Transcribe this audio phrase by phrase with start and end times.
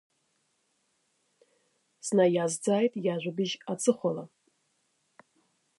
[2.07, 4.23] Снаиазҵааит, иажәабжь аҵыхәала.